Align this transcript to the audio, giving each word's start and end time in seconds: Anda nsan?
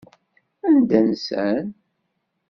Anda 0.67 0.99
nsan? 1.09 1.65